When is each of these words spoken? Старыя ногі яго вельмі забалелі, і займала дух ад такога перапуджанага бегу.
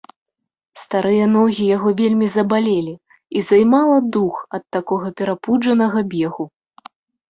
Старыя 0.83 1.25
ногі 1.33 1.63
яго 1.75 1.89
вельмі 1.99 2.31
забалелі, 2.39 2.93
і 3.37 3.47
займала 3.53 3.97
дух 4.19 4.35
ад 4.59 4.63
такога 4.77 5.07
перапуджанага 5.23 5.99
бегу. 6.13 6.53